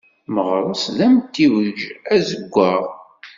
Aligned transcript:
Meɣres 0.33 0.83
d 0.97 0.99
amtiweg 1.07 1.79
azewwaɣ. 2.13 2.83